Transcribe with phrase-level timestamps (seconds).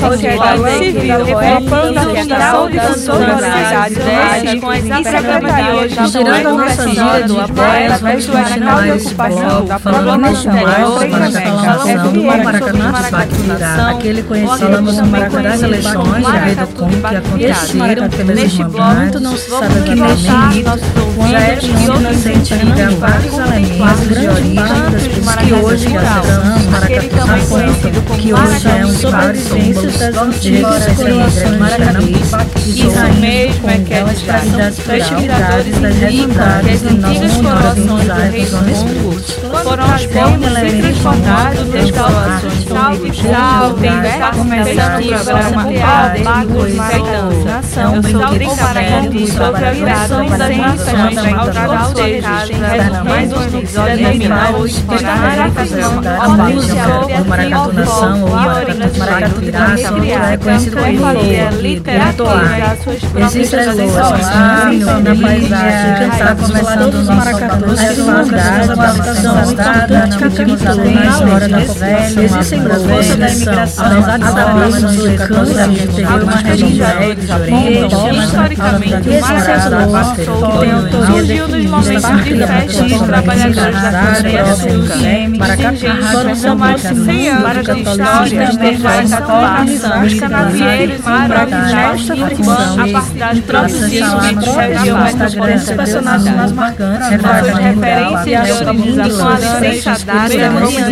[0.00, 6.86] Da Sociedade Civil, reformando a saúde da sociedade com as de hoje, girando a nossa
[6.86, 13.10] vida do apoio às marginais de bloco, falando neste mais para a escalação do Maracanato
[13.10, 16.22] Bacurá, aquele conhecido como Maracanato das eleições
[16.56, 20.64] da do Congo que aconteceram pelas irmãs, não se sabe exatamente
[21.14, 27.30] quando é que se identifica vários elementos de origem das pessoas que hoje gastamos Maracatá
[28.20, 34.04] que hoje é um sobrevivência das antigas coroações Maracanapipa Isso mesmo é que é
[34.74, 39.20] festividades das refundadas e antigas coroações do Rei Congo
[39.62, 42.60] foram aos poucos se transformados nas coroações
[43.20, 45.64] Sal, tem está começando o programa
[46.24, 47.30] Bagos Caetano.
[47.96, 51.90] Eu sou Brincadeira sobre a virada das nações ao trabalho
[53.04, 56.84] mais um episódio terminal está realizando a música
[57.18, 59.40] do Maracatu Nação ou Maracatu
[59.82, 62.40] É conhecido como.
[63.26, 63.76] Existem as
[65.00, 71.48] na paisagem está começando os maracatus que fazem a adaptação estada na utilização na história
[71.48, 77.00] da velha, existem força da imigração, apesar de sabermos que o canto teve uma religião
[78.24, 79.10] historicamente
[80.30, 84.98] o que tem autoria nos momentos de festa dos trabalhadores da cadeia açúcar.
[86.12, 89.02] Foram mais de 100 anos de história desde a
[89.70, 90.02] colonização.
[90.02, 93.42] Os canavieiros maravilhosos urbana a partir
[93.86, 95.76] região metropolitana.
[95.76, 100.34] personagens mais marcantes, suas referências de organização, a licença dada,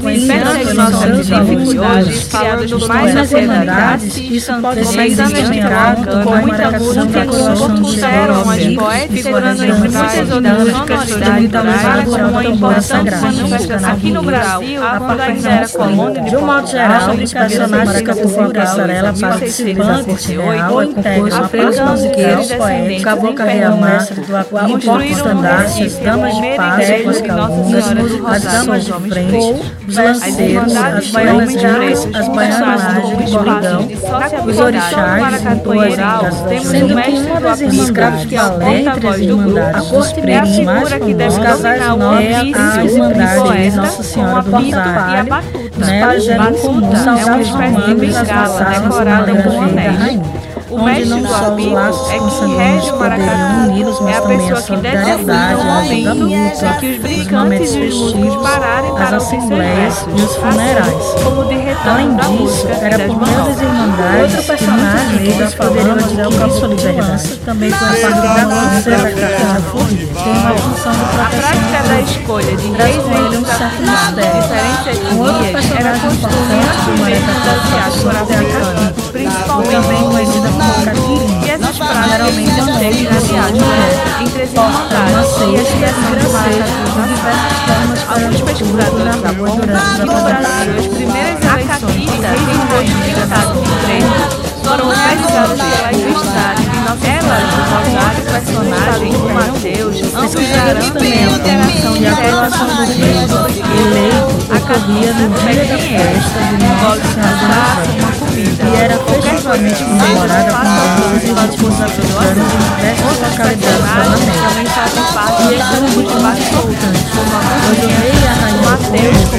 [0.00, 7.26] percebe nossas dificuldades, criadas mais nacionalidades, começando este trabalho com muita música,
[7.58, 13.90] compuseram as poéticas, figurando muitas outras sonoridades, com uma importante manifestação.
[13.90, 18.10] Aqui no Brasil, a quando ainda era colônia de um modo geral, os personagens que
[18.10, 19.12] ocupam passarela
[20.06, 24.08] corte real, é composto apenas musiqueiros, poetas, cabocla reamar,
[24.84, 27.84] porta-estandartes, as damas de paz com as calungas,
[28.26, 33.88] as damas de frente, os lanceiros, as baianas ricas, as baianas do bordão,
[34.46, 35.44] os orixás,
[36.62, 42.34] sendo que uma das irmandades balé entre as irmandades dos pretos mais famosos, casais é
[42.34, 45.24] a irmandade de Nossa Senhora do Rosário,
[45.76, 48.14] né, já é comum salvar os romanos
[48.54, 50.43] as passagens decorada com anéis
[50.74, 51.76] o mestre do apito
[52.10, 54.08] é que rege o maracatu.
[54.08, 58.94] É a pessoa que determina o momento em que os brincantes e os músicos pararem
[58.94, 61.04] para assembleias e os funerais.
[61.22, 65.96] Como de Além disso, era por meio das irmandades outro personagem negros poderiam
[66.28, 67.36] o sua liberdade.
[67.44, 71.24] Também com a parte da dança da tem uma função de proteção.
[71.24, 73.68] A prática da escolha de três membros da
[74.32, 79.78] diferentes etnias era construída por meio das diásporas africanas, principalmente
[81.46, 83.62] e essas praças geralmente mantêm na viagem
[84.20, 86.24] entre as irmandades e as criações
[86.96, 87.54] maracajus
[88.08, 91.94] Alguns pesquisadores apontam que no Brasil as primeiras eleições.
[91.94, 92.18] De
[92.66, 101.24] 2013 foram realizadas pelas entidades de Nossa Senhora do Rosário, personagem do Mateus, ampliaram também
[101.24, 103.14] a formação de apelação do rei
[103.84, 110.50] eleito ocorria no dia da festa de Nossa Senhora do Rosário e era festivamente comemorada
[110.50, 114.82] com alguns íntimos africanos em diversas localidades da América.
[115.40, 119.33] E então muito mais importante, o rei e a rainha Mateus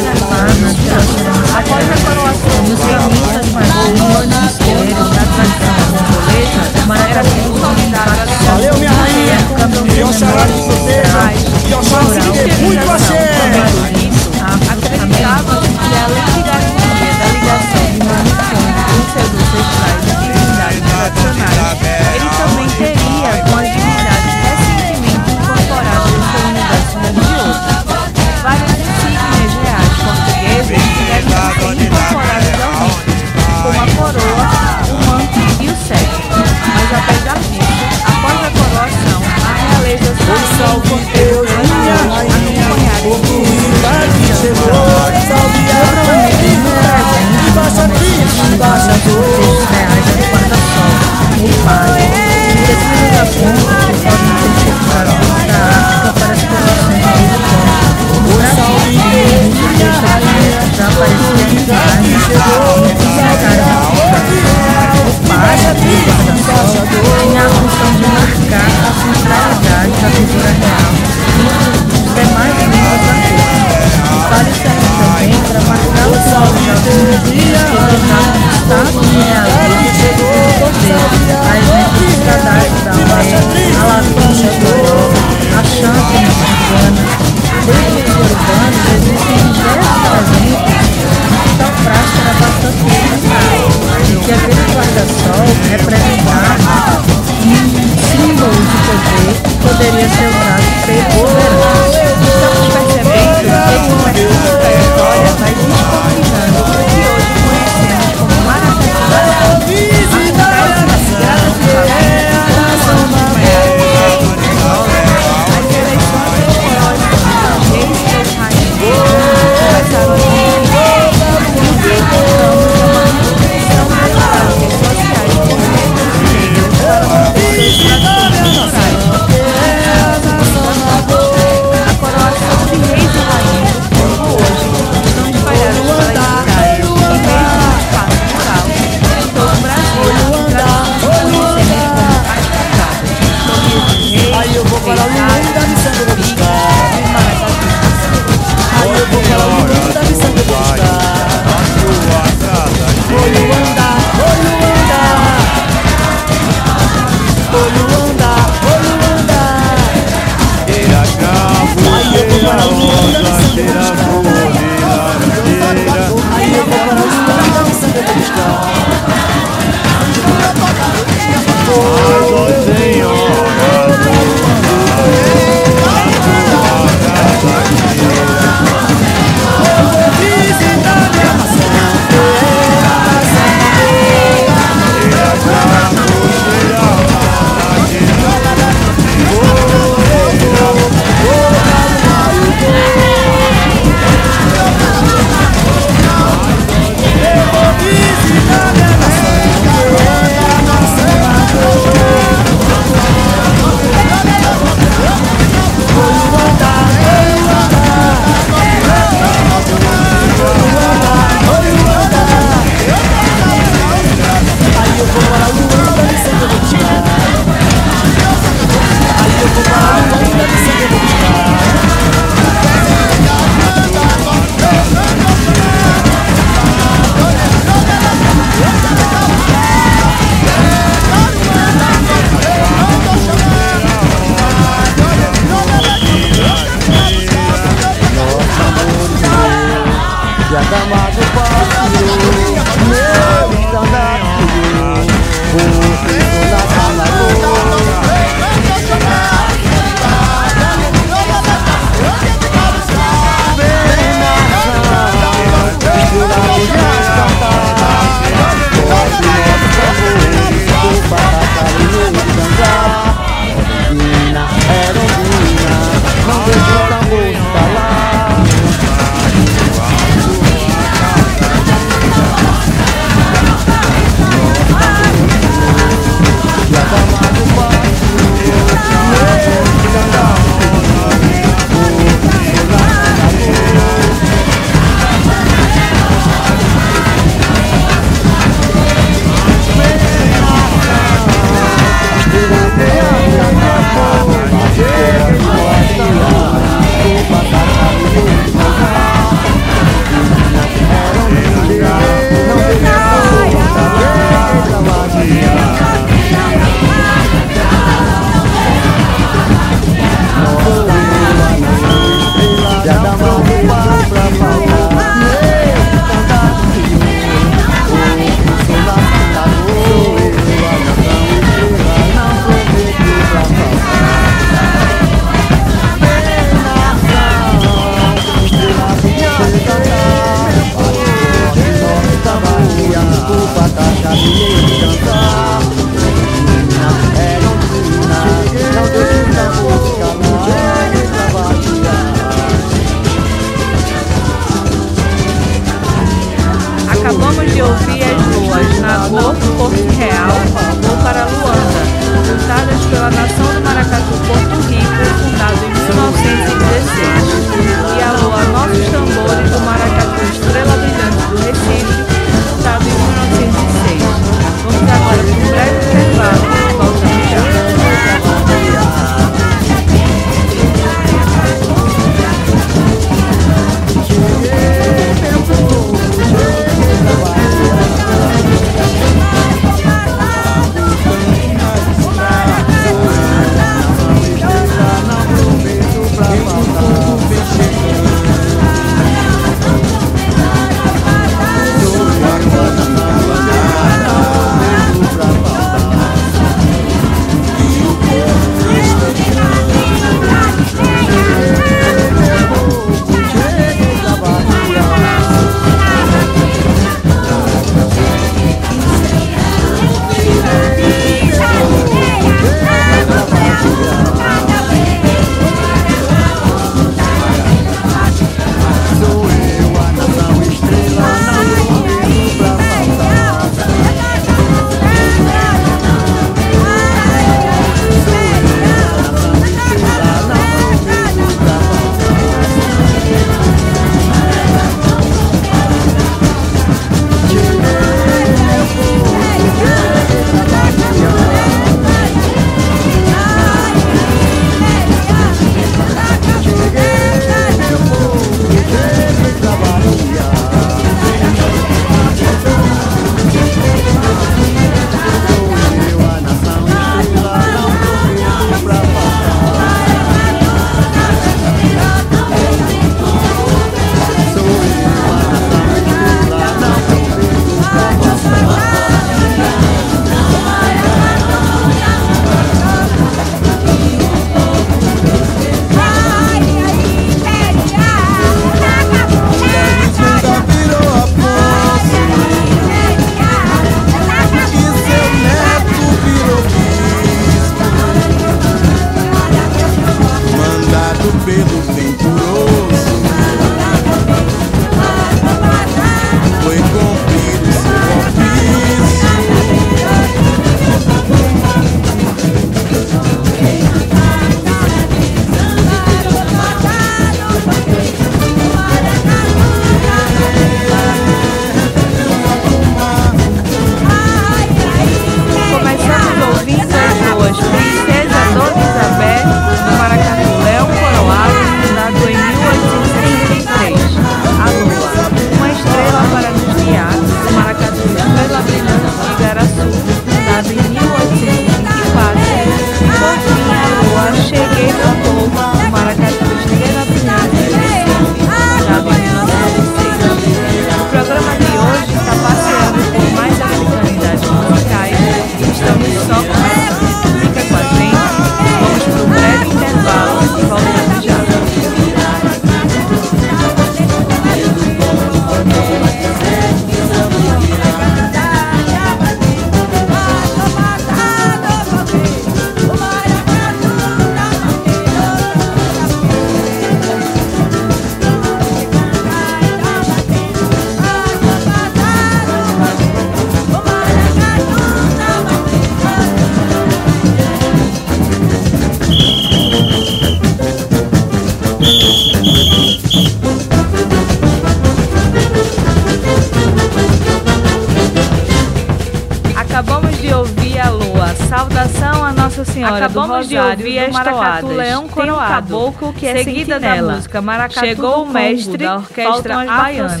[592.54, 596.22] Senhora Acabamos do Rosário, de ouvir do Maracatu Leão Coroado, tem um caboclo que é
[596.22, 596.88] seguida sentinela.
[596.88, 600.00] da música Maracatu Chegou o mestre da Orquestra Baianas,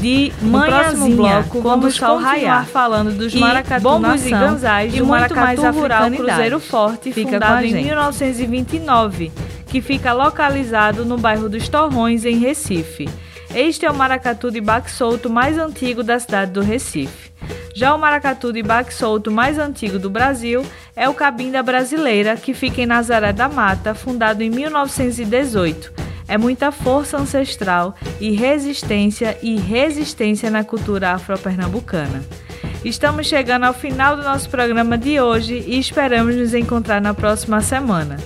[0.00, 6.10] de Manhãzinha, bloco, vamos continuar falando dos Maracatu Bombos e Ganzais e muito mais Rural
[6.10, 9.32] Cruzeiro Forte, fica fundado em 1929,
[9.66, 13.08] que fica localizado no bairro dos Torrões, em Recife.
[13.54, 17.32] Este é o maracatu de baque solto mais antigo da cidade do Recife.
[17.74, 20.64] Já o maracatu de baque solto mais antigo do Brasil
[20.94, 25.92] é o Cabinda Brasileira, que fica em Nazaré da Mata, fundado em 1918.
[26.28, 32.22] É muita força ancestral e resistência e resistência na cultura afro-pernambucana.
[32.84, 37.60] Estamos chegando ao final do nosso programa de hoje e esperamos nos encontrar na próxima
[37.60, 38.16] semana.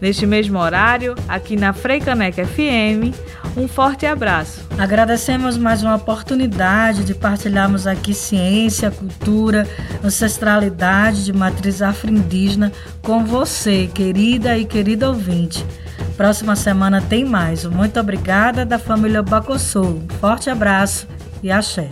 [0.00, 3.14] Neste mesmo horário, aqui na Freicaneca FM,
[3.56, 4.66] um forte abraço.
[4.78, 9.68] Agradecemos mais uma oportunidade de partilharmos aqui ciência, cultura,
[10.02, 15.64] ancestralidade de matriz afro-indígena com você, querida e querido ouvinte.
[16.16, 17.64] Próxima semana tem mais.
[17.64, 20.02] Muito obrigada da família Bacossou.
[20.20, 21.06] Forte abraço
[21.42, 21.88] e axé.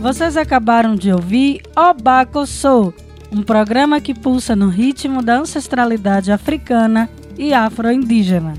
[0.00, 2.94] Vocês acabaram de ouvir Obacossou
[3.30, 8.54] um programa que pulsa no ritmo da ancestralidade africana e afro-indígena.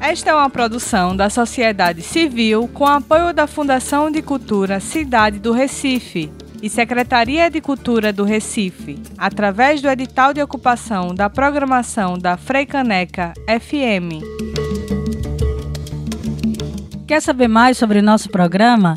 [0.00, 5.52] Esta é uma produção da sociedade civil com apoio da Fundação de Cultura Cidade do
[5.52, 6.30] Recife
[6.62, 13.32] e Secretaria de Cultura do Recife, através do edital de ocupação da programação da Freicaneca
[13.48, 14.22] FM.
[17.06, 18.96] Quer saber mais sobre nosso programa?